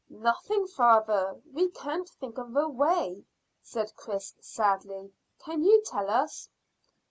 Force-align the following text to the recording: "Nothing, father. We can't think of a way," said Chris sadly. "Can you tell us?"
"Nothing, 0.09 0.65
father. 0.65 1.39
We 1.53 1.69
can't 1.69 2.09
think 2.09 2.39
of 2.39 2.55
a 2.55 2.67
way," 2.67 3.23
said 3.61 3.93
Chris 3.95 4.33
sadly. 4.41 5.13
"Can 5.37 5.61
you 5.61 5.83
tell 5.85 6.09
us?" 6.09 6.49